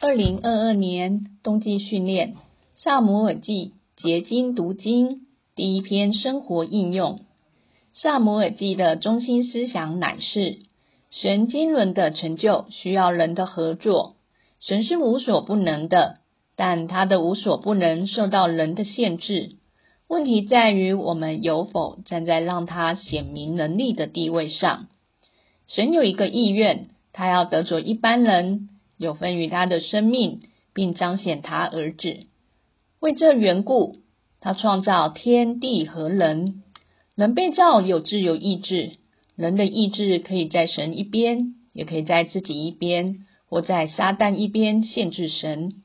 [0.00, 2.34] 二零二二年冬季训练
[2.74, 7.18] 《萨姆尔记》结晶读经第一篇生活应用。
[7.92, 10.58] 《萨姆尔记》的中心思想乃是：
[11.10, 14.16] 神经纶的成就需要人的合作。
[14.60, 16.18] 神是无所不能的，
[16.56, 19.56] 但他的无所不能受到人的限制。
[20.06, 24.88] 问题在于我们有否站在让他显明能力的地位上。
[25.66, 28.68] 神有一个意愿，他要得着一般人。
[28.96, 30.40] 有分于他的生命，
[30.72, 32.26] 并彰显他儿子。
[33.00, 33.98] 为这缘故，
[34.40, 36.62] 他创造天地和人。
[37.14, 38.92] 人被造有自由意志，
[39.36, 45.82] 人的意志可以在神一边，也可以在自己一边，或在撒旦一边限制神。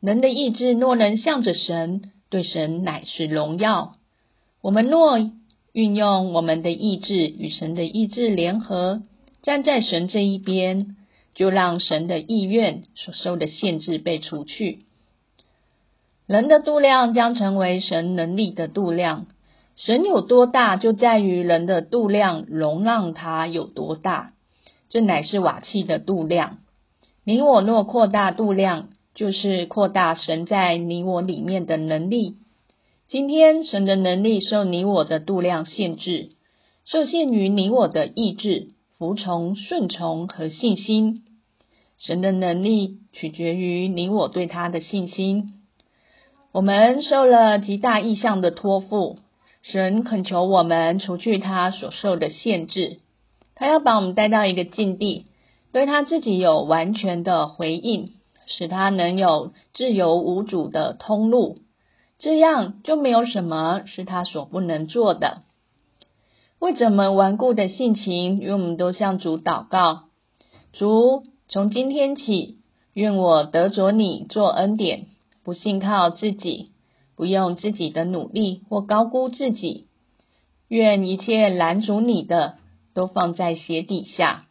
[0.00, 3.94] 人的意志若能向着神，对神乃是荣耀。
[4.60, 5.18] 我们若
[5.72, 9.02] 运用我们的意志与神的意志联合，
[9.42, 10.96] 站在神这一边。
[11.34, 14.86] 就让神的意愿所受的限制被除去，
[16.26, 19.26] 人的度量将成为神能力的度量。
[19.76, 24.32] 神有多大，就在于人的度量容让它有多大。
[24.88, 26.58] 这乃是瓦器的度量。
[27.24, 32.36] 你我若扩大度量，就是扩大神在你我里面的能力。
[33.08, 36.30] 今天神的能力受你我的度量限制，
[36.84, 41.22] 受限于你我的意志、服从、顺从和信心。
[41.96, 45.54] 神的能力取决于你我对他的信心。
[46.52, 49.18] 我们受了极大意向的托付，
[49.62, 52.98] 神恳求我们除去他所受的限制。
[53.54, 55.26] 他要把我们带到一个境地，
[55.72, 58.10] 对他自己有完全的回应，
[58.46, 61.58] 使他能有自由无阻的通路。
[62.18, 65.42] 这样就没有什么是他所不能做的。
[66.64, 70.04] 为怎么顽固的性情，与我们都向主祷告，
[70.72, 71.24] 主。
[71.46, 72.56] 从今天起，
[72.94, 75.04] 愿我得着你做恩典，
[75.44, 76.70] 不信靠自己，
[77.16, 79.88] 不用自己的努力或高估自己。
[80.68, 82.54] 愿一切拦阻你的，
[82.94, 84.46] 都放在鞋底下。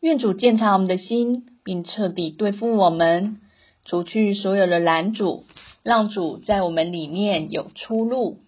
[0.00, 3.42] 愿主鉴察我们的心，并彻底对付我们，
[3.84, 5.44] 除去所有的拦阻，
[5.82, 8.38] 让主在我们里面有出路。